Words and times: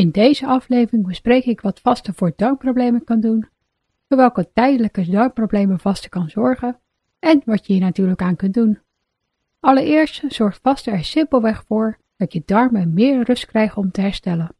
In 0.00 0.10
deze 0.10 0.46
aflevering 0.46 1.06
bespreek 1.06 1.44
ik 1.44 1.60
wat 1.60 1.80
vasten 1.80 2.14
voor 2.14 2.32
darmproblemen 2.36 3.04
kan 3.04 3.20
doen, 3.20 3.48
voor 4.08 4.16
welke 4.16 4.50
tijdelijke 4.52 5.10
darmproblemen 5.10 5.78
vasten 5.78 6.10
kan 6.10 6.28
zorgen 6.28 6.80
en 7.18 7.42
wat 7.44 7.66
je 7.66 7.72
hier 7.72 7.82
natuurlijk 7.82 8.22
aan 8.22 8.36
kunt 8.36 8.54
doen. 8.54 8.78
Allereerst 9.58 10.22
zorgt 10.28 10.60
vasten 10.62 10.92
er 10.92 11.04
simpelweg 11.04 11.64
voor 11.66 11.98
dat 12.16 12.32
je 12.32 12.42
darmen 12.44 12.94
meer 12.94 13.22
rust 13.22 13.46
krijgen 13.46 13.82
om 13.82 13.90
te 13.90 14.00
herstellen. 14.00 14.54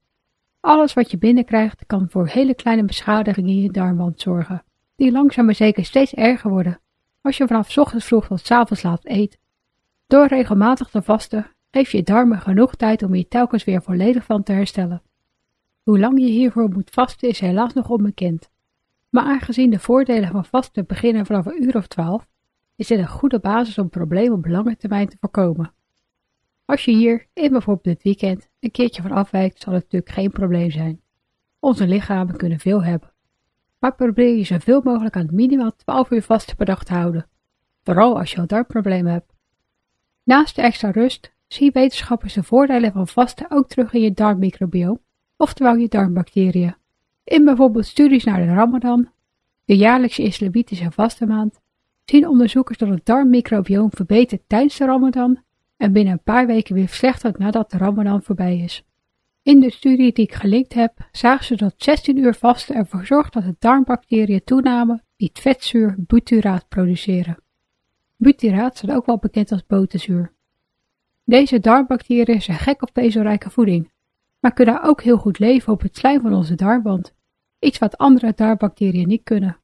Alles 0.60 0.94
wat 0.94 1.10
je 1.10 1.18
binnenkrijgt 1.18 1.86
kan 1.86 2.06
voor 2.10 2.26
hele 2.26 2.54
kleine 2.54 2.84
beschadigingen 2.84 3.50
in 3.50 3.62
je 3.62 3.70
darmwand 3.70 4.20
zorgen, 4.20 4.64
die 4.96 5.12
langzaam 5.12 5.44
maar 5.44 5.54
zeker 5.54 5.84
steeds 5.84 6.14
erger 6.14 6.50
worden 6.50 6.80
als 7.20 7.36
je 7.36 7.46
vanaf 7.46 7.78
ochtends 7.78 8.06
vroeg 8.06 8.26
tot 8.26 8.50
avonds 8.50 8.82
laat 8.82 9.06
eet. 9.06 9.38
Door 10.06 10.26
regelmatig 10.26 10.88
te 10.88 11.02
vasten 11.02 11.46
geef 11.70 11.92
je 11.92 12.02
darmen 12.02 12.40
genoeg 12.40 12.74
tijd 12.74 13.02
om 13.02 13.14
je 13.14 13.28
telkens 13.28 13.64
weer 13.64 13.82
volledig 13.82 14.24
van 14.24 14.42
te 14.42 14.52
herstellen. 14.52 15.02
Hoe 15.90 15.98
lang 15.98 16.20
je 16.20 16.26
hiervoor 16.26 16.68
moet 16.68 16.90
vasten 16.90 17.28
is 17.28 17.40
helaas 17.40 17.72
nog 17.72 17.88
onbekend. 17.88 18.50
Maar 19.08 19.24
aangezien 19.24 19.70
de 19.70 19.78
voordelen 19.78 20.30
van 20.30 20.44
vasten 20.44 20.86
beginnen 20.86 21.26
vanaf 21.26 21.46
een 21.46 21.62
uur 21.62 21.76
of 21.76 21.86
twaalf, 21.86 22.26
is 22.76 22.86
dit 22.86 22.98
een 22.98 23.08
goede 23.08 23.40
basis 23.40 23.78
om 23.78 23.88
problemen 23.88 24.38
op 24.38 24.46
lange 24.46 24.76
termijn 24.76 25.08
te 25.08 25.16
voorkomen. 25.20 25.72
Als 26.64 26.84
je 26.84 26.92
hier, 26.92 27.26
in 27.32 27.50
bijvoorbeeld 27.50 27.84
dit 27.84 28.02
weekend, 28.02 28.48
een 28.60 28.70
keertje 28.70 29.02
van 29.02 29.10
afwijkt, 29.10 29.60
zal 29.60 29.72
het 29.72 29.82
natuurlijk 29.82 30.12
geen 30.12 30.30
probleem 30.30 30.70
zijn. 30.70 31.00
Onze 31.58 31.86
lichamen 31.86 32.36
kunnen 32.36 32.58
veel 32.58 32.82
hebben. 32.82 33.12
Maar 33.78 33.94
probeer 33.94 34.36
je 34.36 34.44
zoveel 34.44 34.80
mogelijk 34.84 35.16
aan 35.16 35.28
minimaal 35.32 35.76
12 35.76 36.10
uur 36.10 36.22
vasten 36.22 36.56
per 36.56 36.66
dag 36.66 36.84
te 36.84 36.94
houden, 36.94 37.26
vooral 37.82 38.18
als 38.18 38.32
je 38.32 38.40
al 38.40 38.46
darmproblemen 38.46 39.12
hebt. 39.12 39.32
Naast 40.22 40.56
de 40.56 40.62
extra 40.62 40.90
rust 40.90 41.32
zie 41.46 41.70
wetenschappers 41.70 42.34
de 42.34 42.42
voordelen 42.42 42.92
van 42.92 43.08
vasten 43.08 43.50
ook 43.50 43.68
terug 43.68 43.92
in 43.92 44.00
je 44.00 44.12
darmmicrobioom, 44.12 45.00
oftewel 45.40 45.74
je 45.74 45.88
darmbacteriën. 45.88 46.74
In 47.24 47.44
bijvoorbeeld 47.44 47.86
studies 47.86 48.24
naar 48.24 48.46
de 48.46 48.54
Ramadan, 48.54 49.08
de 49.64 49.76
jaarlijkse 49.76 50.22
islamitische 50.22 50.90
vastenmaand, 50.90 51.60
zien 52.04 52.28
onderzoekers 52.28 52.78
dat 52.78 52.88
het 52.88 53.06
darmmicrobioom 53.06 53.90
verbetert 53.90 54.42
tijdens 54.46 54.76
de 54.76 54.84
Ramadan 54.84 55.42
en 55.76 55.92
binnen 55.92 56.12
een 56.12 56.22
paar 56.22 56.46
weken 56.46 56.74
weer 56.74 56.88
verslechtert 56.88 57.38
nadat 57.38 57.70
de 57.70 57.78
Ramadan 57.78 58.22
voorbij 58.22 58.58
is. 58.58 58.84
In 59.42 59.60
de 59.60 59.70
studie 59.70 60.12
die 60.12 60.24
ik 60.24 60.34
gelinkt 60.34 60.74
heb, 60.74 61.08
zagen 61.12 61.44
ze 61.44 61.56
dat 61.56 61.74
16 61.76 62.16
uur 62.16 62.34
vasten 62.34 62.74
ervoor 62.74 63.06
zorgt 63.06 63.32
dat 63.32 63.44
de 63.44 63.56
darmbacteriën 63.58 64.44
toenamen 64.44 65.04
die 65.16 65.30
vetzuur 65.32 65.94
butyraat 65.98 66.68
produceren. 66.68 67.42
Butyraat 68.16 68.76
staat 68.76 68.96
ook 68.96 69.06
wel 69.06 69.18
bekend 69.18 69.52
als 69.52 69.66
boterzuur. 69.66 70.32
Deze 71.24 71.60
darmbacteriën 71.60 72.42
zijn 72.42 72.58
gek 72.58 72.82
op 72.82 72.90
vezelrijke 72.92 73.50
voeding, 73.50 73.90
maar 74.40 74.52
kunnen 74.52 74.82
ook 74.82 75.02
heel 75.02 75.18
goed 75.18 75.38
leven 75.38 75.72
op 75.72 75.80
het 75.80 75.96
slijm 75.96 76.20
van 76.20 76.34
onze 76.34 76.54
darmwand, 76.54 77.14
iets 77.58 77.78
wat 77.78 77.98
andere 77.98 78.32
darmbacteriën 78.36 79.08
niet 79.08 79.22
kunnen. 79.22 79.56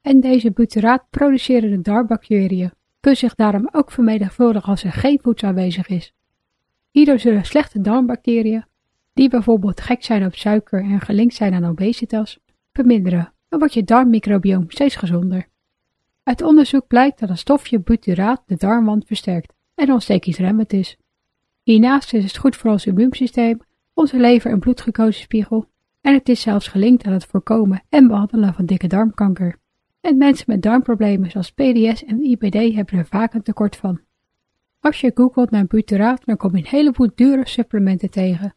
En 0.00 0.20
deze 0.20 0.52
butyraat 0.52 1.06
produceren 1.10 1.70
de 1.70 1.80
darmbacteriën, 1.80 2.72
kunnen 3.00 3.20
zich 3.20 3.34
daarom 3.34 3.68
ook 3.72 3.90
vermenigvuldigen 3.90 4.68
als 4.68 4.84
er 4.84 4.92
geen 4.92 5.18
voedsel 5.22 5.48
aanwezig 5.48 5.88
is. 5.88 6.14
Hierdoor 6.90 7.18
zullen 7.18 7.44
slechte 7.44 7.80
darmbacteriën, 7.80 8.64
die 9.12 9.28
bijvoorbeeld 9.28 9.80
gek 9.80 10.04
zijn 10.04 10.24
op 10.24 10.34
suiker 10.34 10.80
en 10.82 11.00
gelinkt 11.00 11.34
zijn 11.34 11.54
aan 11.54 11.64
obesitas, 11.64 12.38
verminderen 12.72 13.32
en 13.48 13.58
wordt 13.58 13.74
je 13.74 13.84
darmmicrobioom 13.84 14.64
steeds 14.68 14.96
gezonder. 14.96 15.48
Uit 16.22 16.42
onderzoek 16.42 16.86
blijkt 16.86 17.18
dat 17.18 17.28
een 17.28 17.38
stofje 17.38 17.80
butyraat 17.80 18.42
de 18.46 18.56
darmwand 18.56 19.06
versterkt 19.06 19.52
en 19.74 19.92
ontstekingsremmend 19.92 20.72
is. 20.72 20.96
Hiernaast 21.62 22.14
is 22.14 22.24
het 22.24 22.36
goed 22.36 22.56
voor 22.56 22.70
ons 22.70 22.86
immuunsysteem, 22.86 23.60
onze 23.94 24.18
lever- 24.18 24.50
en 24.50 24.58
bloedglucosespiegel 24.58 25.68
en 26.00 26.14
het 26.14 26.28
is 26.28 26.40
zelfs 26.40 26.68
gelinkt 26.68 27.04
aan 27.04 27.12
het 27.12 27.24
voorkomen 27.24 27.82
en 27.88 28.06
behandelen 28.06 28.54
van 28.54 28.66
dikke 28.66 28.86
darmkanker. 28.86 29.56
En 30.00 30.16
mensen 30.16 30.44
met 30.48 30.62
darmproblemen 30.62 31.30
zoals 31.30 31.52
PDS 31.52 32.04
en 32.04 32.24
IBD 32.24 32.74
hebben 32.74 32.98
er 32.98 33.06
vaak 33.06 33.34
een 33.34 33.42
tekort 33.42 33.76
van. 33.76 34.00
Als 34.80 35.00
je 35.00 35.10
googelt 35.14 35.50
naar 35.50 35.66
butyraat, 35.66 36.24
dan 36.24 36.36
kom 36.36 36.56
je 36.56 36.62
een 36.62 36.68
heleboel 36.68 37.10
dure 37.14 37.48
supplementen 37.48 38.10
tegen. 38.10 38.54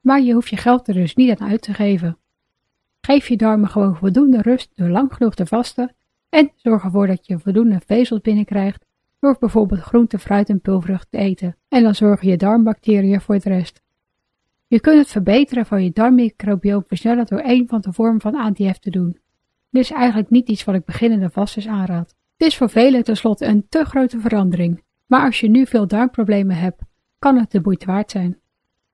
Maar 0.00 0.20
je 0.20 0.32
hoeft 0.32 0.48
je 0.48 0.56
geld 0.56 0.88
er 0.88 0.94
dus 0.94 1.14
niet 1.14 1.40
aan 1.40 1.48
uit 1.48 1.62
te 1.62 1.74
geven. 1.74 2.18
Geef 3.00 3.28
je 3.28 3.36
darmen 3.36 3.68
gewoon 3.68 3.96
voldoende 3.96 4.42
rust 4.42 4.70
door 4.74 4.88
lang 4.88 5.14
genoeg 5.14 5.34
te 5.34 5.46
vasten 5.46 5.94
en 6.28 6.50
zorg 6.54 6.84
ervoor 6.84 7.06
dat 7.06 7.26
je 7.26 7.38
voldoende 7.38 7.80
vezels 7.86 8.20
binnenkrijgt 8.20 8.84
door 9.20 9.36
bijvoorbeeld 9.40 9.80
groente, 9.80 10.18
fruit 10.18 10.48
en 10.48 10.60
pulverig 10.60 11.04
te 11.10 11.18
eten. 11.18 11.56
En 11.68 11.82
dan 11.82 11.94
zorgen 11.94 12.28
je 12.28 12.36
darmbacteriën 12.36 13.20
voor 13.20 13.38
de 13.38 13.48
rest. 13.48 13.82
Je 14.74 14.80
kunt 14.80 14.98
het 14.98 15.08
verbeteren 15.08 15.66
van 15.66 15.84
je 15.84 15.90
darmmicrobioom 15.92 16.84
versnellen 16.86 17.26
door 17.26 17.40
een 17.44 17.68
van 17.68 17.80
de 17.80 17.92
vormen 17.92 18.20
van 18.20 18.34
ADF 18.34 18.78
te 18.78 18.90
doen. 18.90 19.18
Dit 19.70 19.82
is 19.82 19.90
eigenlijk 19.90 20.30
niet 20.30 20.48
iets 20.48 20.64
wat 20.64 20.74
ik 20.74 20.84
beginnende 20.84 21.30
vasters 21.30 21.66
aanraad. 21.66 22.14
Het 22.36 22.48
is 22.48 22.56
voor 22.56 22.70
velen 22.70 23.04
tenslotte 23.04 23.46
een 23.46 23.66
te 23.68 23.84
grote 23.84 24.20
verandering, 24.20 24.82
maar 25.06 25.24
als 25.24 25.40
je 25.40 25.48
nu 25.48 25.66
veel 25.66 25.86
darmproblemen 25.86 26.56
hebt, 26.56 26.82
kan 27.18 27.36
het 27.38 27.50
de 27.50 27.60
moeite 27.62 27.86
waard 27.86 28.10
zijn. 28.10 28.38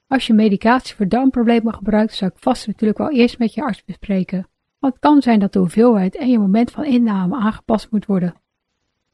Als 0.06 0.26
je 0.26 0.32
medicatie 0.32 0.94
voor 0.94 1.08
darmproblemen 1.08 1.74
gebruikt, 1.74 2.14
zou 2.14 2.30
ik 2.34 2.42
vast 2.42 2.66
natuurlijk 2.66 2.98
wel 2.98 3.10
eerst 3.10 3.38
met 3.38 3.54
je 3.54 3.62
arts 3.62 3.84
bespreken, 3.84 4.48
want 4.78 4.92
het 4.92 5.02
kan 5.02 5.22
zijn 5.22 5.40
dat 5.40 5.52
de 5.52 5.58
hoeveelheid 5.58 6.16
en 6.16 6.30
je 6.30 6.38
moment 6.38 6.70
van 6.70 6.84
inname 6.84 7.36
aangepast 7.36 7.90
moet 7.90 8.06
worden. 8.06 8.34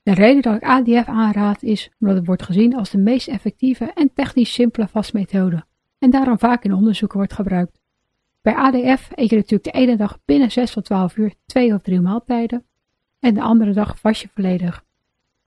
De 0.03 0.15
reden 0.15 0.43
dat 0.43 0.57
ik 0.57 0.63
ADF 0.63 1.09
aanraad 1.09 1.63
is 1.63 1.91
omdat 2.01 2.17
het 2.17 2.27
wordt 2.27 2.43
gezien 2.43 2.77
als 2.77 2.91
de 2.91 2.99
meest 2.99 3.29
effectieve 3.29 3.93
en 3.95 4.13
technisch 4.15 4.53
simpele 4.53 4.89
vastmethode 4.89 5.65
en 5.99 6.11
daarom 6.11 6.39
vaak 6.39 6.65
in 6.65 6.75
onderzoeken 6.75 7.17
wordt 7.17 7.33
gebruikt. 7.33 7.81
Bij 8.43 8.55
ADF 8.55 9.11
eet 9.15 9.31
je 9.31 9.37
natuurlijk 9.37 9.65
de 9.65 9.71
ene 9.81 9.97
dag 9.97 10.19
binnen 10.25 10.51
6 10.51 10.73
tot 10.73 10.85
12 10.85 11.17
uur 11.17 11.35
twee 11.47 11.75
of 11.75 11.83
drie 11.83 12.01
maaltijden 12.01 12.65
en 13.21 13.35
de 13.35 13.43
andere 13.43 13.73
dag 13.73 13.99
vast 13.99 14.21
je 14.21 14.29
volledig. 14.35 14.85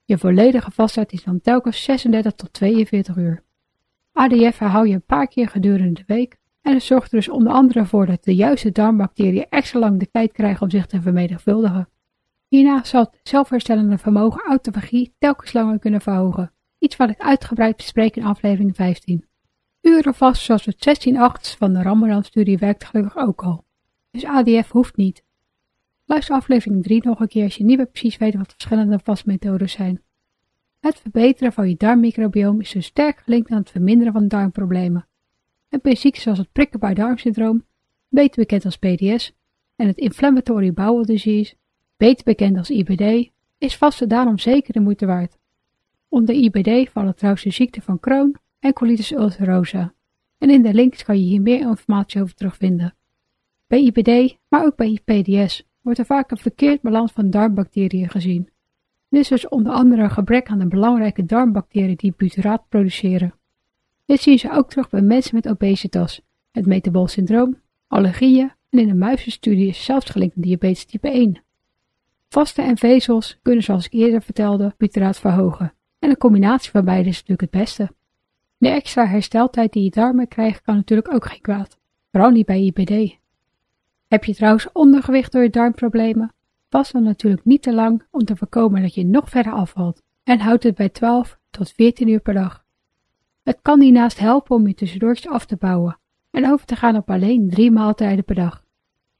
Je 0.04 0.18
volledige 0.18 0.70
vastheid 0.70 1.12
is 1.12 1.24
dan 1.24 1.40
telkens 1.40 1.82
36 1.82 2.32
tot 2.32 2.52
42 2.52 3.16
uur. 3.16 3.42
ADF 4.12 4.58
herhaal 4.58 4.84
je 4.84 4.94
een 4.94 5.04
paar 5.04 5.28
keer 5.28 5.48
gedurende 5.48 5.92
de 5.92 6.02
week 6.06 6.38
en 6.62 6.72
het 6.72 6.82
zorgt 6.82 7.12
er 7.12 7.18
dus 7.18 7.28
onder 7.28 7.52
andere 7.52 7.86
voor 7.86 8.06
dat 8.06 8.24
de 8.24 8.34
juiste 8.34 8.72
darmbacteriën 8.72 9.46
extra 9.48 9.78
lang 9.78 9.98
de 9.98 10.10
tijd 10.10 10.32
krijgen 10.32 10.62
om 10.62 10.70
zich 10.70 10.86
te 10.86 11.00
vermenigvuldigen. 11.00 11.88
Hierna 12.48 12.84
zal 12.84 13.00
het 13.00 13.20
zelfherstellende 13.22 13.98
vermogen 13.98 14.42
autofagie 14.46 15.14
telkens 15.18 15.52
langer 15.52 15.78
kunnen 15.78 16.00
verhogen, 16.00 16.52
iets 16.78 16.96
wat 16.96 17.10
ik 17.10 17.20
uitgebreid 17.20 17.76
bespreek 17.76 18.16
in 18.16 18.24
aflevering 18.24 18.76
15. 18.76 19.29
Uren 19.80 20.14
vast 20.14 20.42
zoals 20.42 20.64
het 20.64 20.82
16 20.82 21.16
8 21.16 21.56
van 21.58 21.72
de 21.72 21.82
Ramadan-studie 21.82 22.58
werkt 22.58 22.84
gelukkig 22.84 23.16
ook 23.16 23.42
al, 23.42 23.64
dus 24.10 24.24
ADF 24.24 24.70
hoeft 24.70 24.96
niet. 24.96 25.24
Luister 26.04 26.34
aflevering 26.34 26.82
3 26.82 27.04
nog 27.04 27.20
een 27.20 27.28
keer 27.28 27.44
als 27.44 27.56
je 27.56 27.64
niet 27.64 27.76
meer 27.76 27.86
precies 27.86 28.16
weet 28.16 28.34
wat 28.34 28.52
verschillende 28.52 28.98
vastmethodes 29.04 29.72
zijn. 29.72 30.02
Het 30.80 30.98
verbeteren 30.98 31.52
van 31.52 31.68
je 31.68 31.76
darmmicrobioom 31.76 32.60
is 32.60 32.70
dus 32.70 32.86
sterk 32.86 33.18
gelinkt 33.18 33.50
aan 33.50 33.58
het 33.58 33.70
verminderen 33.70 34.12
van 34.12 34.28
darmproblemen. 34.28 35.08
En 35.68 35.78
bij 35.82 35.94
zoals 35.94 36.38
het 36.38 36.52
prikkelbaar 36.52 36.94
darmsyndroom, 36.94 37.64
beter 38.08 38.40
bekend 38.40 38.64
als 38.64 38.76
PDS, 38.76 39.32
en 39.76 39.86
het 39.86 39.98
inflammatory 39.98 40.72
bowel 40.72 41.04
disease, 41.04 41.54
beter 41.96 42.24
bekend 42.24 42.56
als 42.56 42.70
IBD, 42.70 43.30
is 43.58 43.76
vasten 43.76 44.08
daarom 44.08 44.38
zeker 44.38 44.72
de 44.72 44.80
moeite 44.80 45.06
waard. 45.06 45.38
Onder 46.08 46.34
IBD 46.34 46.90
vallen 46.90 47.14
trouwens 47.14 47.44
de 47.44 47.50
ziekte 47.50 47.82
van 47.82 48.00
Crohn 48.00 48.36
en 48.60 48.72
colitis 48.72 49.12
ulcerosa, 49.12 49.94
en 50.38 50.50
in 50.50 50.62
de 50.62 50.74
links 50.74 51.04
kan 51.04 51.18
je 51.18 51.24
hier 51.24 51.42
meer 51.42 51.60
informatie 51.60 52.22
over 52.22 52.34
terugvinden. 52.34 52.94
Bij 53.66 53.82
IBD, 53.82 54.38
maar 54.48 54.64
ook 54.64 54.76
bij 54.76 55.00
PDS, 55.04 55.68
wordt 55.80 55.98
er 55.98 56.06
vaak 56.06 56.30
een 56.30 56.36
verkeerd 56.36 56.80
balans 56.80 57.12
van 57.12 57.30
darmbacteriën 57.30 58.08
gezien. 58.08 58.48
Dit 59.08 59.20
is 59.20 59.28
dus 59.28 59.48
onder 59.48 59.72
andere 59.72 60.02
een 60.02 60.10
gebrek 60.10 60.48
aan 60.48 60.58
de 60.58 60.66
belangrijke 60.66 61.24
darmbacteriën 61.24 61.96
die 61.96 62.14
butyraat 62.16 62.68
produceren. 62.68 63.34
Dit 64.04 64.20
zien 64.20 64.38
ze 64.38 64.52
ook 64.52 64.70
terug 64.70 64.90
bij 64.90 65.02
mensen 65.02 65.34
met 65.34 65.48
obesitas, 65.48 66.20
het 66.50 66.66
metabol 66.66 67.08
syndroom, 67.08 67.60
allergieën 67.86 68.52
en 68.70 68.78
in 68.78 68.88
de 68.88 68.94
muizenstudie 68.94 69.74
zelfs 69.74 70.10
gelinkt 70.10 70.36
aan 70.36 70.42
diabetes 70.42 70.84
type 70.84 71.10
1. 71.10 71.42
Vasten 72.28 72.64
en 72.64 72.76
vezels 72.76 73.38
kunnen 73.42 73.62
zoals 73.62 73.86
ik 73.86 73.92
eerder 73.92 74.22
vertelde 74.22 74.74
butyraat 74.76 75.18
verhogen 75.18 75.72
en 75.98 76.10
een 76.10 76.16
combinatie 76.16 76.70
van 76.70 76.84
beide 76.84 77.08
is 77.08 77.14
natuurlijk 77.14 77.52
het 77.52 77.60
beste. 77.60 77.90
De 78.60 78.68
extra 78.68 79.06
hersteltijd 79.06 79.72
die 79.72 79.82
je 79.82 79.90
darmen 79.90 80.28
krijgt 80.28 80.62
kan 80.62 80.74
natuurlijk 80.74 81.14
ook 81.14 81.26
geen 81.26 81.40
kwaad, 81.40 81.78
vooral 82.10 82.30
niet 82.30 82.46
bij 82.46 82.60
IBD. 82.60 83.18
Heb 84.08 84.24
je 84.24 84.34
trouwens 84.34 84.72
ondergewicht 84.72 85.32
door 85.32 85.42
je 85.42 85.50
darmproblemen? 85.50 86.34
Pas 86.68 86.90
dan 86.90 87.02
natuurlijk 87.02 87.44
niet 87.44 87.62
te 87.62 87.74
lang 87.74 88.02
om 88.10 88.24
te 88.24 88.36
voorkomen 88.36 88.82
dat 88.82 88.94
je 88.94 89.04
nog 89.04 89.28
verder 89.28 89.52
afvalt 89.52 90.02
en 90.24 90.40
houd 90.40 90.62
het 90.62 90.74
bij 90.74 90.88
12 90.88 91.38
tot 91.50 91.72
14 91.72 92.08
uur 92.08 92.20
per 92.20 92.34
dag. 92.34 92.64
Het 93.42 93.58
kan 93.62 93.80
hiernaast 93.80 94.18
helpen 94.18 94.56
om 94.56 94.66
je 94.66 94.74
tussendoortjes 94.74 95.32
af 95.32 95.46
te 95.46 95.56
bouwen 95.56 95.98
en 96.30 96.50
over 96.50 96.66
te 96.66 96.76
gaan 96.76 96.96
op 96.96 97.10
alleen 97.10 97.50
drie 97.50 97.70
maaltijden 97.70 98.24
per 98.24 98.34
dag. 98.34 98.64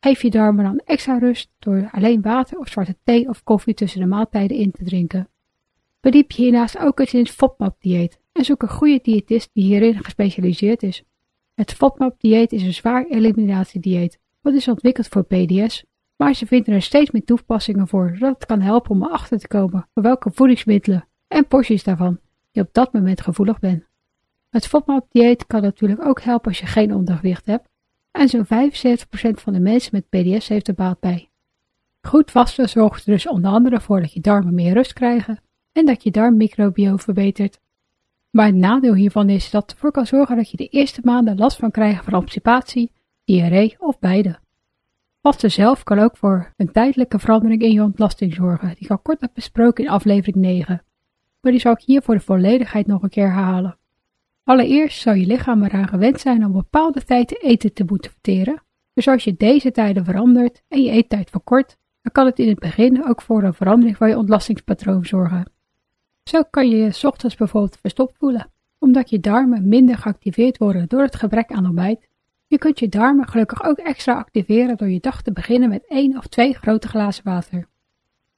Geef 0.01 0.23
je 0.23 0.31
darmen 0.31 0.65
dan 0.65 0.81
extra 0.85 1.19
rust 1.19 1.51
door 1.59 1.89
alleen 1.93 2.23
water 2.23 2.59
of 2.59 2.69
zwarte 2.69 2.97
thee 3.05 3.29
of 3.29 3.43
koffie 3.43 3.75
tussen 3.75 4.01
de 4.01 4.07
maaltijden 4.07 4.57
in 4.57 4.71
te 4.71 4.85
drinken. 4.85 5.29
Bediep 6.01 6.31
je 6.31 6.43
hiernaast 6.43 6.79
ook 6.79 7.01
eens 7.01 7.15
in 7.15 7.21
het 7.21 7.31
FODMAP-dieet 7.31 8.21
en 8.33 8.45
zoek 8.45 8.63
een 8.63 8.69
goede 8.69 8.99
diëtist 9.03 9.51
die 9.53 9.65
hierin 9.65 10.05
gespecialiseerd 10.05 10.83
is. 10.83 11.03
Het 11.55 11.73
FODMAP-dieet 11.73 12.53
is 12.53 12.63
een 12.63 12.75
zwaar 12.75 13.07
eliminatiedieet, 13.07 14.19
wat 14.41 14.55
is 14.55 14.69
ontwikkeld 14.69 15.09
voor 15.09 15.25
PDS, 15.25 15.85
maar 16.17 16.35
ze 16.35 16.47
vinden 16.47 16.75
er 16.75 16.83
steeds 16.83 17.11
meer 17.11 17.25
toepassingen 17.25 17.89
voor, 17.89 18.11
zodat 18.15 18.35
het 18.35 18.47
kan 18.47 18.61
helpen 18.61 18.91
om 18.91 19.05
erachter 19.05 19.39
te 19.39 19.49
komen 19.49 19.89
voor 19.95 20.03
welke 20.03 20.31
voedingsmiddelen 20.33 21.09
en 21.29 21.47
porties 21.47 21.85
daarvan 21.85 22.21
je 22.51 22.61
op 22.61 22.69
dat 22.73 22.93
moment 22.93 23.21
gevoelig 23.21 23.59
bent. 23.59 23.85
Het 24.51 24.67
FODMAP-dieet 24.67 25.47
kan 25.47 25.63
natuurlijk 25.63 26.05
ook 26.05 26.21
helpen 26.21 26.49
als 26.49 26.59
je 26.59 26.67
geen 26.67 26.95
ondergewicht 26.95 27.47
hebt, 27.47 27.69
en 28.11 28.29
zo'n 28.29 28.47
75% 28.47 28.49
van 29.31 29.53
de 29.53 29.61
mensen 29.61 29.91
met 29.93 30.09
PDS 30.09 30.49
heeft 30.49 30.69
er 30.69 30.75
baat 30.75 31.01
bij. 31.01 31.29
Goed 32.03 32.31
vasten 32.31 32.69
zorgt 32.69 33.07
er 33.07 33.13
dus 33.13 33.29
onder 33.29 33.51
andere 33.51 33.81
voor 33.81 34.01
dat 34.01 34.13
je 34.13 34.21
darmen 34.21 34.55
meer 34.55 34.73
rust 34.73 34.93
krijgen 34.93 35.39
en 35.73 35.87
dat 35.87 36.03
je 36.03 36.11
darmmicrobioom 36.11 37.01
verbetert. 37.01 37.61
Maar 38.31 38.47
het 38.47 38.55
nadeel 38.55 38.95
hiervan 38.95 39.29
is 39.29 39.51
dat 39.51 39.63
het 39.63 39.71
ervoor 39.71 39.91
kan 39.91 40.07
zorgen 40.07 40.37
dat 40.37 40.51
je 40.51 40.57
de 40.57 40.69
eerste 40.69 41.01
maanden 41.05 41.39
last 41.39 41.57
van 41.57 41.71
krijgt 41.71 42.05
van 42.05 42.15
obstipatie, 42.15 42.93
diarree 43.25 43.77
of 43.79 43.99
beide. 43.99 44.39
Vasten 45.23 45.51
zelf 45.51 45.83
kan 45.83 45.99
ook 45.99 46.17
voor 46.17 46.53
een 46.57 46.73
tijdelijke 46.73 47.19
verandering 47.19 47.63
in 47.63 47.73
je 47.73 47.83
ontlasting 47.83 48.35
zorgen, 48.35 48.69
die 48.69 48.85
ik 48.85 48.91
al 48.91 48.99
kort 48.99 49.21
heb 49.21 49.31
besproken 49.35 49.85
in 49.85 49.91
aflevering 49.91 50.37
9. 50.37 50.83
Maar 51.41 51.53
die 51.53 51.61
zal 51.61 51.73
ik 51.73 51.83
hier 51.85 52.03
voor 52.03 52.15
de 52.15 52.21
volledigheid 52.21 52.87
nog 52.87 53.03
een 53.03 53.09
keer 53.09 53.33
herhalen. 53.33 53.79
Allereerst 54.45 55.01
zou 55.01 55.17
je 55.17 55.27
lichaam 55.27 55.63
eraan 55.63 55.89
gewend 55.89 56.21
zijn 56.21 56.45
om 56.45 56.53
bepaalde 56.53 57.05
tijden 57.05 57.41
eten 57.41 57.73
te 57.73 57.85
moeten 57.87 58.11
verteren. 58.11 58.63
Dus 58.95 59.09
als 59.09 59.25
je 59.25 59.35
deze 59.37 59.71
tijden 59.71 60.05
verandert 60.05 60.63
en 60.69 60.83
je 60.83 60.91
eettijd 60.91 61.31
verkort, 61.31 61.77
dan 62.03 62.13
kan 62.13 62.27
het 62.27 62.39
in 62.39 62.49
het 62.49 62.59
begin 62.59 63.09
ook 63.09 63.23
voor 63.23 63.43
een 63.43 63.55
verandering 63.55 63.97
van 63.97 64.09
je 64.09 64.17
ontlastingspatroon 64.17 65.05
zorgen. 65.05 65.53
Zo 66.25 66.43
kan 66.51 66.69
je 66.69 66.77
je 66.77 67.07
ochtends 67.09 67.37
bijvoorbeeld 67.37 67.79
verstopt 67.81 68.17
voelen, 68.19 68.51
omdat 68.79 69.11
je 69.11 69.21
darmen 69.21 69.69
minder 69.69 69.97
geactiveerd 69.97 70.59
worden 70.59 70.89
door 70.89 71.03
het 71.03 71.17
gebrek 71.17 71.53
aan 71.53 71.67
ontbijt. 71.67 72.09
Je 72.47 72.59
kunt 72.59 72.79
je 72.79 72.89
darmen 72.89 73.29
gelukkig 73.29 73.65
ook 73.65 73.79
extra 73.79 74.15
activeren 74.15 74.77
door 74.77 74.89
je 74.89 75.01
dag 75.01 75.23
te 75.23 75.33
beginnen 75.33 75.69
met 75.69 75.87
één 75.87 76.17
of 76.17 76.27
twee 76.27 76.55
grote 76.55 76.89
glazen 76.89 77.25
water. 77.25 77.69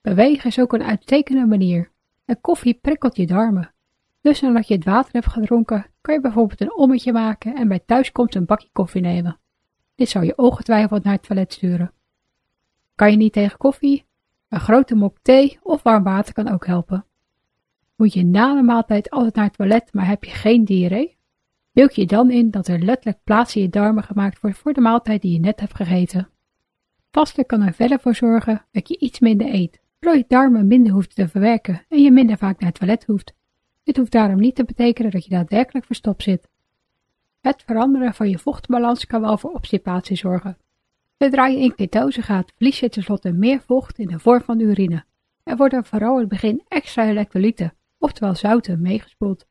Bewegen 0.00 0.48
is 0.48 0.60
ook 0.60 0.72
een 0.72 0.82
uitstekende 0.82 1.46
manier. 1.46 1.90
En 2.24 2.40
koffie 2.40 2.74
prikkelt 2.74 3.16
je 3.16 3.26
darmen. 3.26 3.72
Dus 4.20 4.40
nadat 4.40 4.68
je 4.68 4.74
het 4.74 4.84
water 4.84 5.12
hebt 5.12 5.26
gedronken, 5.26 5.86
kan 6.00 6.14
je 6.14 6.20
bijvoorbeeld 6.20 6.60
een 6.60 6.76
ommetje 6.76 7.12
maken 7.12 7.54
en 7.54 7.68
bij 7.68 7.80
thuiskomst 7.86 8.34
een 8.34 8.44
bakje 8.44 8.68
koffie 8.72 9.00
nemen. 9.00 9.38
Dit 9.94 10.08
zou 10.08 10.24
je 10.24 10.36
ongetwijfeld 10.36 11.04
naar 11.04 11.12
het 11.12 11.22
toilet 11.22 11.52
sturen. 11.52 11.92
Kan 12.94 13.10
je 13.10 13.16
niet 13.16 13.32
tegen 13.32 13.58
koffie? 13.58 14.04
Een 14.48 14.60
grote 14.60 14.94
mok 14.94 15.16
thee 15.22 15.58
of 15.62 15.82
warm 15.82 16.02
water 16.02 16.34
kan 16.34 16.48
ook 16.48 16.66
helpen. 16.66 17.04
Moet 18.02 18.12
je 18.12 18.24
na 18.24 18.54
de 18.54 18.62
maaltijd 18.62 19.10
altijd 19.10 19.34
naar 19.34 19.44
het 19.44 19.54
toilet, 19.54 19.92
maar 19.92 20.06
heb 20.06 20.24
je 20.24 20.30
geen 20.30 20.64
diarree? 20.64 21.16
Beeld 21.72 21.94
je 21.94 22.06
dan 22.06 22.30
in 22.30 22.50
dat 22.50 22.68
er 22.68 22.78
letterlijk 22.78 23.18
plaats 23.24 23.56
in 23.56 23.62
je 23.62 23.68
darmen 23.68 24.02
gemaakt 24.02 24.40
wordt 24.40 24.58
voor 24.58 24.72
de 24.72 24.80
maaltijd 24.80 25.22
die 25.22 25.32
je 25.32 25.38
net 25.38 25.60
hebt 25.60 25.74
gegeten. 25.74 26.28
Vasten 27.10 27.46
kan 27.46 27.62
er 27.62 27.72
verder 27.72 28.00
voor 28.00 28.14
zorgen 28.14 28.64
dat 28.70 28.88
je 28.88 28.98
iets 28.98 29.20
minder 29.20 29.54
eet, 29.54 29.80
waardoor 29.98 30.20
je 30.20 30.24
darmen 30.28 30.66
minder 30.66 30.92
hoeft 30.92 31.14
te 31.14 31.28
verwerken 31.28 31.84
en 31.88 32.02
je 32.02 32.10
minder 32.10 32.36
vaak 32.36 32.60
naar 32.60 32.68
het 32.68 32.78
toilet 32.78 33.04
hoeft. 33.04 33.34
Dit 33.82 33.96
hoeft 33.96 34.12
daarom 34.12 34.40
niet 34.40 34.54
te 34.54 34.64
betekenen 34.64 35.10
dat 35.10 35.24
je 35.24 35.30
daadwerkelijk 35.30 35.86
verstopt 35.86 36.22
zit. 36.22 36.48
Het 37.40 37.62
veranderen 37.66 38.14
van 38.14 38.28
je 38.28 38.38
vochtbalans 38.38 39.06
kan 39.06 39.20
wel 39.20 39.38
voor 39.38 39.50
obstipatie 39.50 40.16
zorgen. 40.16 40.58
Zodra 41.18 41.46
je 41.46 41.58
in 41.58 41.74
ketose 41.74 42.22
gaat, 42.22 42.52
verlies 42.56 42.80
je 42.80 42.88
tenslotte 42.88 43.32
meer 43.32 43.60
vocht 43.60 43.98
in 43.98 44.06
de 44.06 44.18
vorm 44.18 44.42
van 44.42 44.60
urine. 44.60 45.04
Er 45.42 45.56
worden 45.56 45.84
vooral 45.84 46.14
in 46.14 46.20
het 46.20 46.28
begin 46.28 46.62
extra 46.68 47.04
elektrolyten, 47.04 47.72
oftewel 48.02 48.34
zouten, 48.34 48.82
meegespoeld. 48.82 49.46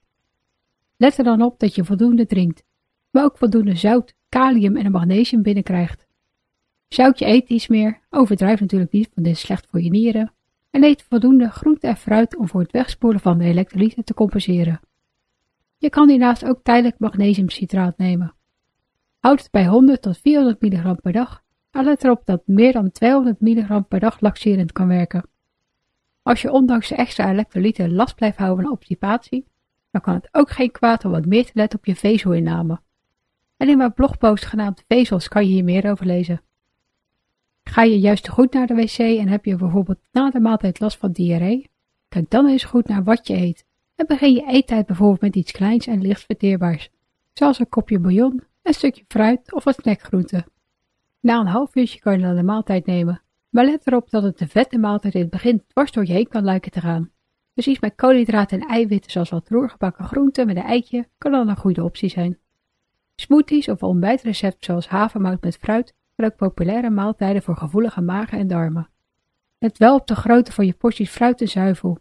Let 0.97 1.17
er 1.17 1.23
dan 1.23 1.41
op 1.41 1.59
dat 1.59 1.75
je 1.75 1.85
voldoende 1.85 2.25
drinkt, 2.25 2.63
maar 3.09 3.23
ook 3.23 3.37
voldoende 3.37 3.75
zout, 3.75 4.15
kalium 4.29 4.77
en 4.77 4.91
magnesium 4.91 5.41
binnenkrijgt. 5.41 6.07
Zout 6.87 7.19
je 7.19 7.25
eet 7.25 7.49
iets 7.49 7.67
meer, 7.67 7.99
overdrijf 8.09 8.59
natuurlijk 8.59 8.91
niet, 8.91 9.09
want 9.13 9.27
dit 9.27 9.35
is 9.35 9.41
slecht 9.41 9.67
voor 9.69 9.81
je 9.81 9.89
nieren, 9.89 10.33
en 10.69 10.83
eet 10.83 11.03
voldoende 11.03 11.49
groente 11.49 11.87
en 11.87 11.97
fruit 11.97 12.35
om 12.35 12.47
voor 12.47 12.61
het 12.61 12.71
wegspoelen 12.71 13.19
van 13.19 13.37
de 13.37 13.43
elektrolyten 13.43 14.03
te 14.03 14.13
compenseren. 14.13 14.79
Je 15.77 15.89
kan 15.89 16.09
hiernaast 16.09 16.45
ook 16.45 16.63
tijdelijk 16.63 16.99
magnesiumcitraat 16.99 17.97
nemen. 17.97 18.35
Houd 19.19 19.39
het 19.39 19.51
bij 19.51 19.67
100 19.67 20.01
tot 20.01 20.17
400 20.17 20.61
mg 20.61 21.01
per 21.01 21.11
dag, 21.11 21.43
maar 21.71 21.83
let 21.83 22.03
erop 22.03 22.25
dat 22.25 22.41
meer 22.45 22.71
dan 22.71 22.91
200 22.91 23.41
mg 23.41 23.87
per 23.87 23.99
dag 23.99 24.19
laxerend 24.19 24.71
kan 24.71 24.87
werken. 24.87 25.30
Als 26.31 26.41
je 26.41 26.51
ondanks 26.51 26.87
de 26.87 26.95
extra 26.95 27.29
elektrolyten 27.29 27.93
last 27.93 28.15
blijft 28.15 28.37
houden 28.37 28.63
van 28.63 28.73
obstipatie, 28.73 29.45
dan 29.91 30.01
kan 30.01 30.13
het 30.13 30.27
ook 30.31 30.49
geen 30.49 30.71
kwaad 30.71 31.05
om 31.05 31.11
wat 31.11 31.25
meer 31.25 31.45
te 31.45 31.51
letten 31.53 31.79
op 31.79 31.85
je 31.85 31.95
vezelinname. 31.95 32.81
En 33.57 33.69
in 33.69 33.77
mijn 33.77 33.93
blogpost 33.93 34.45
genaamd 34.45 34.83
Vezels 34.87 35.27
kan 35.27 35.45
je 35.45 35.51
hier 35.51 35.63
meer 35.63 35.91
over 35.91 36.05
lezen. 36.05 36.41
Ga 37.63 37.83
je 37.83 37.99
juist 37.99 38.23
te 38.23 38.31
goed 38.31 38.53
naar 38.53 38.67
de 38.67 38.75
wc 38.75 38.97
en 38.97 39.27
heb 39.27 39.45
je 39.45 39.55
bijvoorbeeld 39.55 39.99
na 40.11 40.29
de 40.29 40.39
maaltijd 40.39 40.79
last 40.79 40.97
van 40.97 41.11
diarree? 41.11 41.69
Kijk 42.09 42.29
dan 42.29 42.47
eens 42.47 42.63
goed 42.63 42.87
naar 42.87 43.03
wat 43.03 43.27
je 43.27 43.35
eet 43.35 43.65
en 43.95 44.07
begin 44.07 44.33
je 44.33 44.45
eettijd 44.47 44.85
bijvoorbeeld 44.85 45.21
met 45.21 45.35
iets 45.35 45.51
kleins 45.51 45.87
en 45.87 46.01
licht 46.01 46.25
verteerbaars, 46.25 46.89
zoals 47.33 47.59
een 47.59 47.69
kopje 47.69 47.99
bouillon, 47.99 48.43
een 48.61 48.73
stukje 48.73 49.03
fruit 49.07 49.53
of 49.53 49.63
wat 49.63 49.79
snackgroente. 49.81 50.45
Na 51.19 51.39
een 51.39 51.47
half 51.47 51.75
uurtje 51.75 51.99
kan 51.99 52.13
je 52.13 52.25
dan 52.25 52.35
de 52.35 52.43
maaltijd 52.43 52.85
nemen, 52.85 53.21
maar 53.51 53.65
let 53.65 53.87
erop 53.87 54.09
dat 54.09 54.23
het 54.23 54.37
de 54.37 54.47
vette 54.47 54.77
maaltijd 54.77 55.13
in 55.13 55.21
het 55.21 55.29
begin 55.29 55.63
dwars 55.67 55.91
door 55.91 56.05
je 56.05 56.13
heen 56.13 56.27
kan 56.27 56.43
lijken 56.43 56.71
te 56.71 56.81
gaan. 56.81 57.11
Iets 57.53 57.79
met 57.79 57.95
koolhydraten 57.95 58.59
en 58.59 58.67
eiwitten 58.67 59.11
zoals 59.11 59.29
wat 59.29 59.49
roergebakken 59.49 60.05
groenten 60.05 60.45
met 60.45 60.55
een 60.55 60.63
eitje 60.63 61.07
kan 61.17 61.31
dan 61.31 61.49
een 61.49 61.57
goede 61.57 61.83
optie 61.83 62.09
zijn. 62.09 62.37
Smoothies 63.15 63.67
of 63.67 63.83
ontbijtrecepten 63.83 64.63
zoals 64.63 64.87
havermout 64.87 65.41
met 65.41 65.57
fruit 65.57 65.93
ook 66.25 66.35
populaire 66.35 66.89
maaltijden 66.89 67.41
voor 67.41 67.57
gevoelige 67.57 68.01
magen 68.01 68.37
en 68.37 68.47
darmen. 68.47 68.89
Let 69.59 69.77
wel 69.77 69.95
op 69.95 70.07
de 70.07 70.15
grootte 70.15 70.51
van 70.51 70.65
je 70.65 70.73
porties 70.73 71.09
fruit 71.09 71.41
en 71.41 71.47
zuivel. 71.47 71.97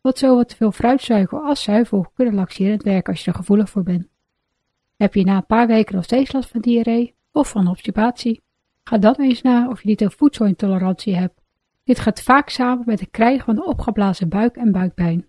Wat 0.00 0.18
zowel 0.18 0.44
te 0.44 0.56
veel 0.56 0.72
fruitsuiker 0.72 1.40
als 1.40 1.62
zuivel 1.62 2.06
kunnen 2.14 2.34
laxerend 2.34 2.82
werken 2.82 3.12
als 3.12 3.24
je 3.24 3.30
er 3.30 3.36
gevoelig 3.36 3.70
voor 3.70 3.82
bent. 3.82 4.08
Heb 4.96 5.14
je 5.14 5.24
na 5.24 5.36
een 5.36 5.46
paar 5.46 5.66
weken 5.66 5.94
nog 5.94 6.04
steeds 6.04 6.32
last 6.32 6.50
van 6.50 6.60
diarree 6.60 7.14
of 7.32 7.50
van 7.50 7.68
obstipatie? 7.68 8.42
Ga 8.88 8.98
dan 8.98 9.14
eens 9.14 9.42
na 9.42 9.68
of 9.68 9.82
je 9.82 9.88
niet 9.88 10.00
een 10.00 10.10
voedselintolerantie 10.10 11.16
hebt. 11.16 11.40
Dit 11.84 11.98
gaat 11.98 12.22
vaak 12.22 12.48
samen 12.48 12.84
met 12.86 13.00
het 13.00 13.10
krijgen 13.10 13.44
van 13.44 13.56
een 13.56 13.66
opgeblazen 13.66 14.28
buik 14.28 14.56
en 14.56 14.72
buikpijn. 14.72 15.26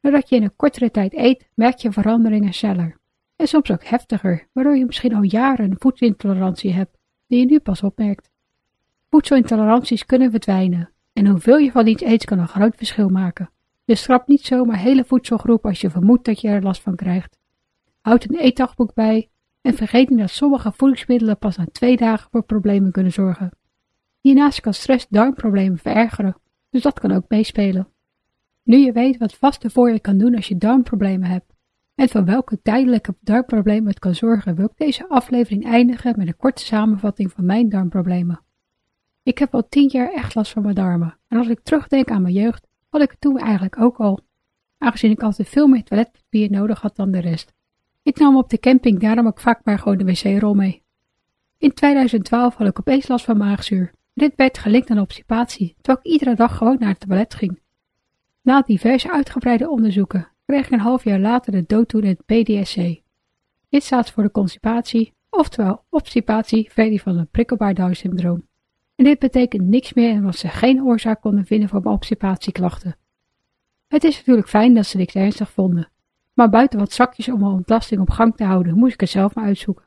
Doordat 0.00 0.28
je 0.28 0.36
in 0.36 0.42
een 0.42 0.56
kortere 0.56 0.90
tijd 0.90 1.14
eet, 1.14 1.48
merk 1.54 1.78
je 1.78 1.92
veranderingen 1.92 2.52
sneller. 2.52 2.98
En 3.36 3.46
soms 3.46 3.70
ook 3.70 3.84
heftiger, 3.84 4.48
waardoor 4.52 4.76
je 4.76 4.84
misschien 4.84 5.14
al 5.14 5.22
jaren 5.22 5.70
een 5.70 5.76
voedselintolerantie 5.78 6.72
hebt 6.72 6.98
die 7.26 7.38
je 7.38 7.46
nu 7.46 7.58
pas 7.58 7.82
opmerkt. 7.82 8.30
Voedselintoleranties 9.10 10.06
kunnen 10.06 10.30
verdwijnen 10.30 10.90
en 11.12 11.26
hoeveel 11.26 11.56
je 11.56 11.70
van 11.70 11.86
iets 11.86 12.02
eet 12.02 12.24
kan 12.24 12.38
een 12.38 12.48
groot 12.48 12.76
verschil 12.76 13.08
maken. 13.08 13.50
Dus 13.84 14.02
schrap 14.02 14.28
niet 14.28 14.42
zomaar 14.42 14.78
hele 14.78 15.04
voedselgroepen 15.04 15.70
als 15.70 15.80
je 15.80 15.90
vermoedt 15.90 16.24
dat 16.24 16.40
je 16.40 16.48
er 16.48 16.62
last 16.62 16.82
van 16.82 16.96
krijgt. 16.96 17.38
Houd 18.00 18.24
een 18.24 18.38
eetdagboek 18.38 18.94
bij 18.94 19.30
en 19.60 19.74
vergeet 19.74 20.08
niet 20.08 20.18
dat 20.18 20.30
sommige 20.30 20.72
voedingsmiddelen 20.72 21.38
pas 21.38 21.56
na 21.56 21.66
twee 21.72 21.96
dagen 21.96 22.30
voor 22.30 22.42
problemen 22.42 22.92
kunnen 22.92 23.12
zorgen. 23.12 23.50
Hiernaast 24.20 24.60
kan 24.60 24.74
stress 24.74 25.06
darmproblemen 25.08 25.78
verergeren, 25.78 26.36
dus 26.70 26.82
dat 26.82 27.00
kan 27.00 27.12
ook 27.12 27.24
meespelen. 27.28 27.88
Nu 28.62 28.76
je 28.76 28.92
weet 28.92 29.18
wat 29.18 29.34
vaste 29.34 29.70
voor 29.70 29.90
je 29.90 30.00
kan 30.00 30.18
doen 30.18 30.34
als 30.34 30.48
je 30.48 30.56
darmproblemen 30.56 31.28
hebt, 31.28 31.54
en 31.94 32.08
van 32.08 32.24
welke 32.24 32.62
tijdelijke 32.62 33.16
darmproblemen 33.20 33.88
het 33.88 33.98
kan 33.98 34.14
zorgen, 34.14 34.54
wil 34.54 34.64
ik 34.64 34.76
deze 34.76 35.08
aflevering 35.08 35.64
eindigen 35.64 36.14
met 36.16 36.26
een 36.26 36.36
korte 36.36 36.64
samenvatting 36.64 37.32
van 37.32 37.44
mijn 37.44 37.68
darmproblemen. 37.68 38.40
Ik 39.22 39.38
heb 39.38 39.54
al 39.54 39.68
tien 39.68 39.88
jaar 39.88 40.12
echt 40.12 40.34
last 40.34 40.52
van 40.52 40.62
mijn 40.62 40.74
darmen, 40.74 41.18
en 41.28 41.38
als 41.38 41.48
ik 41.48 41.60
terugdenk 41.60 42.10
aan 42.10 42.22
mijn 42.22 42.34
jeugd, 42.34 42.66
had 42.88 43.02
ik 43.02 43.10
het 43.10 43.20
toen 43.20 43.38
eigenlijk 43.38 43.80
ook 43.80 43.96
al, 43.96 44.20
aangezien 44.78 45.10
ik 45.10 45.22
altijd 45.22 45.48
veel 45.48 45.66
meer 45.66 45.84
toiletpapier 45.84 46.50
nodig 46.50 46.80
had 46.80 46.96
dan 46.96 47.10
de 47.10 47.18
rest. 47.18 47.54
Ik 48.08 48.18
nam 48.18 48.36
op 48.36 48.50
de 48.50 48.58
camping 48.58 49.00
daarom 49.00 49.26
ook 49.26 49.40
vaak 49.40 49.60
maar 49.64 49.78
gewoon 49.78 49.98
de 49.98 50.04
wc-rol 50.04 50.54
mee. 50.54 50.82
In 51.58 51.72
2012 51.72 52.54
had 52.54 52.66
ik 52.66 52.78
opeens 52.78 53.08
last 53.08 53.24
van 53.24 53.36
maagzuur. 53.36 53.92
Dit 54.14 54.32
werd 54.36 54.58
gelinkt 54.58 54.90
aan 54.90 54.98
obstipatie, 54.98 55.74
terwijl 55.80 55.98
ik 55.98 56.12
iedere 56.12 56.34
dag 56.34 56.56
gewoon 56.56 56.76
naar 56.78 56.88
het 56.88 57.00
toilet 57.00 57.34
ging. 57.34 57.60
Na 58.42 58.62
diverse 58.62 59.12
uitgebreide 59.12 59.70
onderzoeken 59.70 60.28
kreeg 60.46 60.66
ik 60.66 60.72
een 60.72 60.80
half 60.80 61.04
jaar 61.04 61.18
later 61.18 61.52
de 61.52 61.64
dooddoenend 61.66 62.24
PDSC. 62.26 63.00
Dit 63.68 63.82
staat 63.82 64.10
voor 64.10 64.22
de 64.22 64.30
constipatie, 64.30 65.12
oftewel 65.30 65.84
obstipatie 65.90 66.70
versie 66.72 67.02
van 67.02 67.18
een 67.18 67.30
prikkelbaar 67.30 67.74
Down 67.74 67.92
syndroom. 67.92 68.46
En 68.94 69.04
dit 69.04 69.18
betekent 69.18 69.66
niks 69.66 69.92
meer 69.92 70.14
omdat 70.14 70.36
ze 70.36 70.48
geen 70.48 70.82
oorzaak 70.82 71.20
konden 71.20 71.46
vinden 71.46 71.68
voor 71.68 71.80
mijn 71.82 71.94
obstipatieklachten. 71.94 72.96
Het 73.88 74.04
is 74.04 74.16
natuurlijk 74.16 74.48
fijn 74.48 74.74
dat 74.74 74.86
ze 74.86 74.96
niks 74.96 75.14
ernstig 75.14 75.50
vonden, 75.50 75.90
maar 76.38 76.50
buiten 76.50 76.78
wat 76.78 76.92
zakjes 76.92 77.28
om 77.28 77.40
mijn 77.40 77.52
ontlasting 77.52 78.00
op 78.00 78.10
gang 78.10 78.36
te 78.36 78.44
houden, 78.44 78.78
moest 78.78 78.94
ik 78.94 79.00
het 79.00 79.10
zelf 79.10 79.34
maar 79.34 79.44
uitzoeken. 79.44 79.84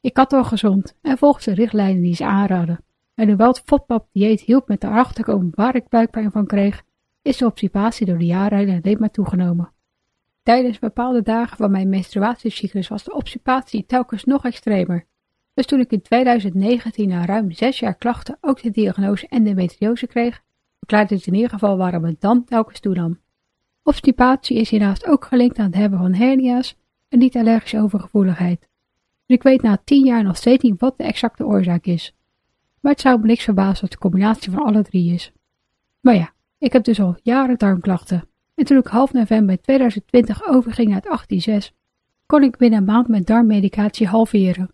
Ik 0.00 0.16
had 0.16 0.32
al 0.32 0.44
gezond 0.44 0.96
en 1.02 1.18
volgde 1.18 1.50
de 1.50 1.56
richtlijnen 1.56 2.02
die 2.02 2.14
ze 2.14 2.24
aanraden. 2.24 2.84
En 3.14 3.28
hoewel 3.28 3.48
het 3.48 3.62
FODMAP 3.64 4.08
dieet 4.12 4.40
hielp 4.40 4.68
met 4.68 4.84
erachter 4.84 5.14
te 5.14 5.22
komen 5.22 5.52
waar 5.54 5.74
ik 5.74 5.88
buikpijn 5.88 6.30
van 6.30 6.46
kreeg, 6.46 6.82
is 7.22 7.36
de 7.36 7.46
obstipatie 7.46 8.06
door 8.06 8.18
de 8.18 8.24
jaren 8.24 8.58
alleen 8.82 8.96
maar 8.98 9.10
toegenomen. 9.10 9.72
Tijdens 10.42 10.78
bepaalde 10.78 11.22
dagen 11.22 11.56
van 11.56 11.70
mijn 11.70 11.88
menstruatiecyclus 11.88 12.88
was 12.88 13.04
de 13.04 13.14
obstipatie 13.14 13.86
telkens 13.86 14.24
nog 14.24 14.44
extremer. 14.44 15.06
Dus 15.54 15.66
toen 15.66 15.80
ik 15.80 15.90
in 15.90 16.02
2019 16.02 17.08
na 17.08 17.24
ruim 17.24 17.52
zes 17.52 17.78
jaar 17.78 17.96
klachten 17.96 18.38
ook 18.40 18.62
de 18.62 18.70
diagnose 18.70 19.28
endometriose 19.28 20.06
kreeg, 20.06 20.42
verklaarde 20.78 21.14
het 21.14 21.26
in 21.26 21.34
ieder 21.34 21.50
geval 21.50 21.76
waarom 21.76 22.04
het 22.04 22.20
dan 22.20 22.44
telkens 22.44 22.80
toenam. 22.80 23.24
Obstipatie 23.86 24.56
is 24.56 24.70
hiernaast 24.70 25.06
ook 25.06 25.24
gelinkt 25.24 25.58
aan 25.58 25.66
het 25.66 25.74
hebben 25.74 25.98
van 25.98 26.14
hernia's 26.14 26.76
en 27.08 27.18
niet-allergische 27.18 27.80
overgevoeligheid. 27.80 28.60
Dus 29.26 29.36
ik 29.36 29.42
weet 29.42 29.62
na 29.62 29.80
tien 29.84 30.04
jaar 30.04 30.22
nog 30.22 30.36
steeds 30.36 30.62
niet 30.62 30.80
wat 30.80 30.96
de 30.96 31.04
exacte 31.04 31.46
oorzaak 31.46 31.84
is. 31.86 32.14
Maar 32.80 32.92
het 32.92 33.00
zou 33.00 33.20
me 33.20 33.26
niks 33.26 33.44
verbazen 33.44 33.80
dat 33.80 33.90
de 33.90 33.98
combinatie 33.98 34.52
van 34.52 34.62
alle 34.62 34.82
drie 34.82 35.12
is. 35.12 35.32
Maar 36.00 36.14
ja, 36.14 36.32
ik 36.58 36.72
heb 36.72 36.84
dus 36.84 37.00
al 37.00 37.16
jaren 37.22 37.58
darmklachten. 37.58 38.28
En 38.54 38.64
toen 38.64 38.78
ik 38.78 38.86
half 38.86 39.12
november 39.12 39.60
2020 39.60 40.46
overging 40.46 40.94
uit 40.94 41.04
186, 41.04 41.72
kon 42.26 42.42
ik 42.42 42.56
binnen 42.56 42.78
een 42.78 42.84
maand 42.84 43.08
mijn 43.08 43.22
darmmedicatie 43.22 44.06
halveren. 44.06 44.70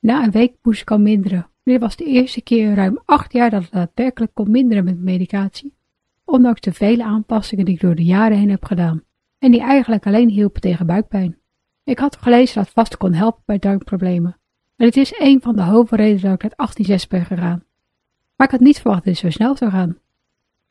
Na 0.00 0.24
een 0.24 0.30
week 0.30 0.54
moest 0.62 0.80
ik 0.80 0.90
al 0.90 1.00
minderen. 1.00 1.48
Dit 1.62 1.80
was 1.80 1.96
de 1.96 2.04
eerste 2.04 2.42
keer 2.42 2.68
in 2.68 2.74
ruim 2.74 3.02
acht 3.04 3.32
jaar 3.32 3.50
dat 3.50 3.62
het 3.62 3.72
daadwerkelijk 3.72 4.34
kon 4.34 4.50
minderen 4.50 4.84
met 4.84 4.98
medicatie. 4.98 5.74
Ondanks 6.24 6.60
de 6.60 6.72
vele 6.72 7.04
aanpassingen 7.04 7.64
die 7.64 7.74
ik 7.74 7.80
door 7.80 7.94
de 7.94 8.04
jaren 8.04 8.38
heen 8.38 8.50
heb 8.50 8.64
gedaan. 8.64 9.02
En 9.38 9.50
die 9.50 9.60
eigenlijk 9.60 10.06
alleen 10.06 10.28
hielpen 10.28 10.60
tegen 10.60 10.86
buikpijn. 10.86 11.38
Ik 11.84 11.98
had 11.98 12.16
gelezen 12.16 12.62
dat 12.62 12.72
vasten 12.72 12.98
kon 12.98 13.12
helpen 13.12 13.42
bij 13.44 13.58
darmproblemen. 13.58 14.36
En 14.76 14.86
het 14.86 14.96
is 14.96 15.14
een 15.18 15.40
van 15.40 15.56
de 15.56 15.62
hoofdredenen 15.62 16.22
dat 16.22 16.32
ik 16.32 16.42
uit 16.42 16.54
186 16.56 17.08
ben 17.08 17.24
gegaan. 17.24 17.64
Maar 18.36 18.46
ik 18.46 18.52
had 18.52 18.60
niet 18.60 18.80
verwacht 18.80 19.04
dat 19.04 19.12
het 19.12 19.22
zo 19.22 19.30
snel 19.30 19.56
zou 19.56 19.70
gaan. 19.70 19.98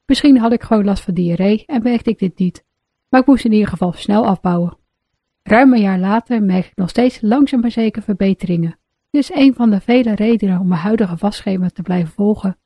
Misschien 0.06 0.38
had 0.38 0.52
ik 0.52 0.64
gewoon 0.64 0.86
last 0.86 1.04
van 1.04 1.14
diarree 1.14 1.64
en 1.66 1.84
merkte 1.84 2.10
ik 2.10 2.20
dit 2.20 2.38
niet, 2.38 2.64
maar 3.10 3.22
ik 3.22 3.28
moest 3.28 3.46
in 3.46 3.52
ieder 3.52 3.68
geval 3.68 3.94
snel 3.94 4.26
afbouwen. 4.26 4.78
Ruim 5.44 5.74
een 5.74 5.82
jaar 5.82 6.00
later 6.00 6.44
merk 6.44 6.66
ik 6.66 6.76
nog 6.76 6.90
steeds 6.90 7.22
langzaam 7.22 7.60
maar 7.60 7.72
zeker 7.72 8.02
verbeteringen. 8.02 8.78
Dit 9.10 9.22
is 9.22 9.32
een 9.34 9.54
van 9.54 9.70
de 9.70 9.80
vele 9.80 10.16
redenen 10.16 10.60
om 10.60 10.68
mijn 10.68 10.82
huidige 10.82 11.18
vastschema 11.18 11.70
te 11.70 11.82
blijven 11.82 12.14
volgen. 12.14 12.58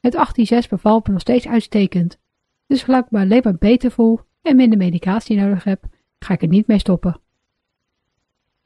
Het 0.00 0.14
186 0.14 0.70
bevalt 0.70 1.06
me 1.06 1.12
nog 1.12 1.20
steeds 1.20 1.48
uitstekend, 1.48 2.18
dus 2.66 2.80
zolang 2.80 3.04
ik 3.04 3.10
me 3.10 3.20
alleen 3.20 3.40
maar 3.44 3.58
beter 3.58 3.90
voel 3.90 4.20
en 4.42 4.56
minder 4.56 4.78
medicatie 4.78 5.36
nodig 5.36 5.64
heb, 5.64 5.84
ga 6.18 6.34
ik 6.34 6.42
er 6.42 6.48
niet 6.48 6.66
mee 6.66 6.78
stoppen. 6.78 7.20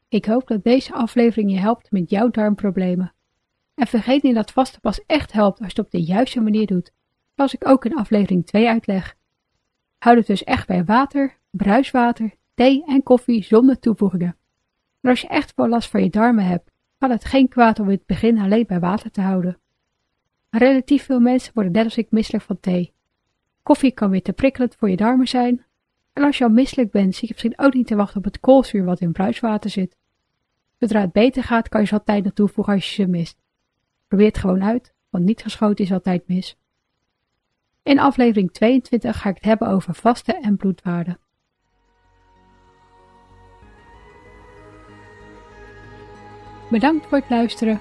Ik 0.08 0.24
hoop 0.24 0.46
dat 0.48 0.64
deze 0.64 0.92
aflevering 0.92 1.50
je 1.50 1.58
helpt 1.58 1.90
met 1.90 2.10
jouw 2.10 2.30
darmproblemen. 2.30 3.14
En 3.74 3.86
vergeet 3.86 4.22
niet 4.22 4.34
dat 4.34 4.52
vasten 4.52 4.80
pas 4.80 5.06
echt 5.06 5.32
helpt 5.32 5.58
als 5.58 5.72
je 5.72 5.80
het 5.80 5.86
op 5.86 5.90
de 5.90 6.02
juiste 6.02 6.40
manier 6.40 6.66
doet 6.66 6.92
zoals 7.34 7.54
ik 7.54 7.68
ook 7.68 7.84
in 7.84 7.96
aflevering 7.96 8.46
2 8.46 8.68
uitleg. 8.68 9.16
Houd 9.98 10.16
het 10.16 10.26
dus 10.26 10.44
echt 10.44 10.66
bij 10.66 10.84
water, 10.84 11.38
bruiswater, 11.50 12.34
thee 12.54 12.84
en 12.86 13.02
koffie 13.02 13.42
zonder 13.42 13.78
toevoegingen. 13.78 14.36
Maar 15.00 15.10
als 15.10 15.20
je 15.20 15.28
echt 15.28 15.52
wel 15.54 15.68
last 15.68 15.90
van 15.90 16.02
je 16.02 16.10
darmen 16.10 16.46
hebt, 16.46 16.70
kan 16.98 17.10
het 17.10 17.24
geen 17.24 17.48
kwaad 17.48 17.78
om 17.78 17.86
in 17.90 17.96
het 17.96 18.06
begin 18.06 18.38
alleen 18.38 18.66
bij 18.66 18.80
water 18.80 19.10
te 19.10 19.20
houden. 19.20 19.58
Relatief 20.58 21.04
veel 21.04 21.20
mensen 21.20 21.54
worden 21.54 21.72
net 21.72 21.84
als 21.84 21.96
ik 21.96 22.10
misselijk 22.10 22.44
van 22.44 22.60
thee. 22.60 22.92
Koffie 23.62 23.92
kan 23.92 24.10
weer 24.10 24.22
te 24.22 24.32
prikkelend 24.32 24.74
voor 24.74 24.90
je 24.90 24.96
darmen 24.96 25.28
zijn. 25.28 25.64
En 26.12 26.22
als 26.22 26.38
je 26.38 26.44
al 26.44 26.50
misselijk 26.50 26.90
bent, 26.90 27.14
zit 27.14 27.20
je 27.20 27.28
misschien 27.28 27.58
ook 27.58 27.74
niet 27.74 27.86
te 27.86 27.96
wachten 27.96 28.16
op 28.16 28.24
het 28.24 28.40
koolzuur 28.40 28.84
wat 28.84 29.00
in 29.00 29.12
bruiswater 29.12 29.70
zit. 29.70 29.96
Zodra 30.78 31.00
het 31.00 31.12
beter 31.12 31.42
gaat, 31.42 31.68
kan 31.68 31.80
je 31.80 31.86
ze 31.86 31.94
altijd 31.94 32.24
nog 32.24 32.32
toevoegen 32.32 32.74
als 32.74 32.88
je 32.88 33.02
ze 33.02 33.08
mist. 33.08 33.42
Probeer 34.08 34.26
het 34.26 34.38
gewoon 34.38 34.64
uit, 34.64 34.94
want 35.10 35.24
niet 35.24 35.42
geschoten 35.42 35.84
is 35.84 35.92
altijd 35.92 36.28
mis. 36.28 36.56
In 37.82 37.98
aflevering 37.98 38.52
22 38.52 39.20
ga 39.20 39.28
ik 39.28 39.34
het 39.34 39.44
hebben 39.44 39.68
over 39.68 39.94
vasten 39.94 40.42
en 40.42 40.56
bloedwaarden. 40.56 41.18
Bedankt 46.70 47.06
voor 47.06 47.18
het 47.18 47.30
luisteren 47.30 47.80